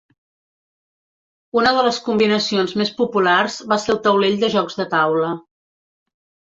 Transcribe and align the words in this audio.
Una 1.61 1.73
de 1.75 1.83
les 1.89 2.01
combinacions 2.09 2.73
més 2.83 2.93
populars 3.03 3.61
va 3.75 3.81
ser 3.85 3.95
el 3.97 4.01
taulell 4.09 4.43
de 4.45 4.53
jocs 4.59 4.83
de 4.83 4.93
taula. 4.97 5.33